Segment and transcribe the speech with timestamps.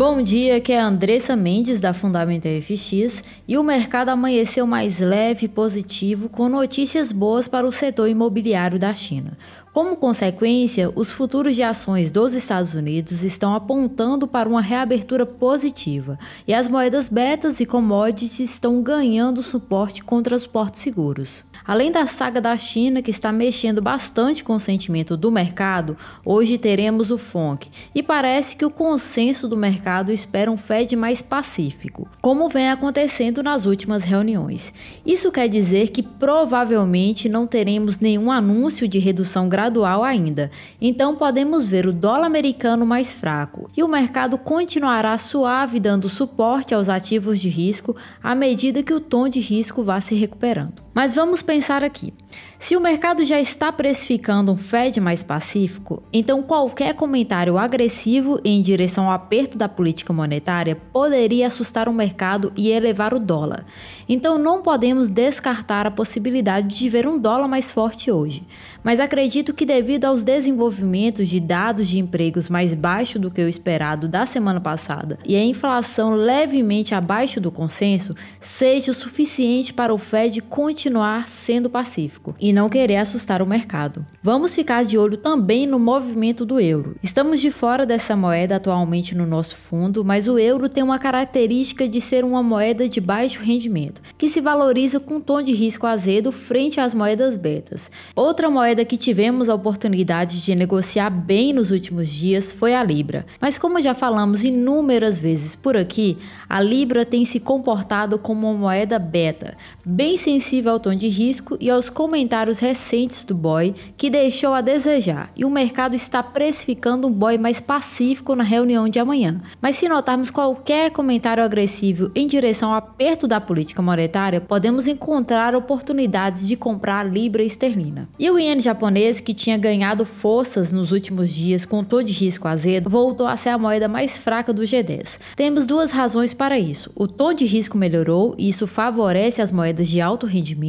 [0.00, 4.98] Bom dia, que é a Andressa Mendes da Fundamento FX e o mercado amanheceu mais
[4.98, 9.32] leve e positivo com notícias boas para o setor imobiliário da China.
[9.72, 16.18] Como consequência, os futuros de ações dos Estados Unidos estão apontando para uma reabertura positiva
[16.44, 21.44] e as moedas betas e commodities estão ganhando suporte contra os portos seguros.
[21.64, 26.58] Além da saga da China, que está mexendo bastante com o sentimento do mercado, hoje
[26.58, 32.08] teremos o FONC e parece que o consenso do mercado espera um Fed mais pacífico,
[32.20, 34.72] como vem acontecendo nas últimas reuniões.
[35.06, 39.59] Isso quer dizer que provavelmente não teremos nenhum anúncio de redução gradual
[40.04, 40.50] ainda,
[40.80, 46.72] então podemos ver o dólar americano mais fraco e o mercado continuará suave dando suporte
[46.72, 50.89] aos ativos de risco à medida que o tom de risco vá se recuperando.
[50.92, 52.12] Mas vamos pensar aqui.
[52.58, 58.60] Se o mercado já está precificando um Fed mais pacífico, então qualquer comentário agressivo em
[58.60, 63.64] direção ao aperto da política monetária poderia assustar o mercado e elevar o dólar.
[64.06, 68.44] Então não podemos descartar a possibilidade de ver um dólar mais forte hoje.
[68.82, 73.48] Mas acredito que devido aos desenvolvimentos de dados de empregos mais baixos do que o
[73.48, 79.94] esperado da semana passada e a inflação levemente abaixo do consenso, seja o suficiente para
[79.94, 80.79] o Fed continuar
[81.26, 82.34] sendo pacífico.
[82.40, 84.06] E não querer assustar o mercado.
[84.22, 86.96] Vamos ficar de olho também no movimento do euro.
[87.02, 91.88] Estamos de fora dessa moeda atualmente no nosso fundo, mas o euro tem uma característica
[91.88, 96.30] de ser uma moeda de baixo rendimento, que se valoriza com tom de risco azedo
[96.30, 97.90] frente às moedas betas.
[98.14, 103.26] Outra moeda que tivemos a oportunidade de negociar bem nos últimos dias foi a Libra,
[103.40, 108.58] mas como já falamos inúmeras vezes por aqui, a Libra tem se comportado como uma
[108.58, 114.08] moeda beta, bem sensível ao tom de risco e aos comentários recentes do boy que
[114.08, 118.98] deixou a desejar e o mercado está precificando um boy mais pacífico na reunião de
[118.98, 119.40] amanhã.
[119.60, 125.54] Mas se notarmos qualquer comentário agressivo em direção ao aperto da política monetária, podemos encontrar
[125.54, 128.08] oportunidades de comprar libra esterlina.
[128.18, 132.46] E o iene japonês, que tinha ganhado forças nos últimos dias com todo de risco
[132.46, 135.18] azedo, voltou a ser a moeda mais fraca do G10.
[135.36, 136.90] Temos duas razões para isso.
[136.94, 140.59] O tom de risco melhorou e isso favorece as moedas de alto rendimento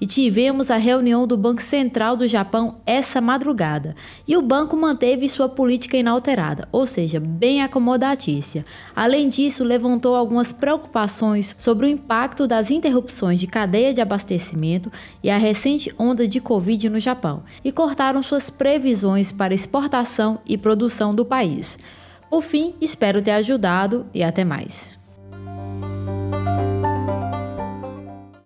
[0.00, 3.94] e tivemos a reunião do Banco Central do Japão essa madrugada
[4.26, 8.64] e o banco manteve sua política inalterada, ou seja, bem acomodatícia.
[8.94, 14.92] Além disso, levantou algumas preocupações sobre o impacto das interrupções de cadeia de abastecimento
[15.22, 20.58] e a recente onda de Covid no Japão e cortaram suas previsões para exportação e
[20.58, 21.78] produção do país.
[22.28, 24.99] Por fim, espero ter ajudado e até mais.